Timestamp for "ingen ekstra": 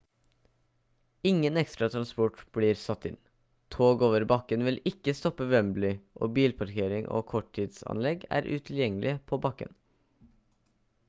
1.31-1.89